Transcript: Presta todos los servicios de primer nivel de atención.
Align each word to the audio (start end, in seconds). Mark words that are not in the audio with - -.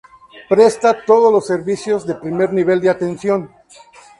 Presta 0.49 1.05
todos 1.05 1.31
los 1.31 1.45
servicios 1.45 2.07
de 2.07 2.15
primer 2.15 2.51
nivel 2.51 2.81
de 2.81 2.89
atención. 2.89 3.51